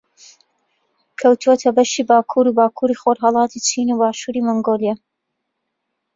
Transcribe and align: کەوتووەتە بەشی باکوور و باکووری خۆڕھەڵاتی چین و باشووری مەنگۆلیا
کەوتووەتە 1.19 1.69
بەشی 1.77 2.03
باکوور 2.09 2.45
و 2.49 2.55
باکووری 2.59 2.99
خۆڕھەڵاتی 3.01 3.63
چین 3.67 3.87
و 3.91 3.99
باشووری 4.01 4.45
مەنگۆلیا 4.47 4.95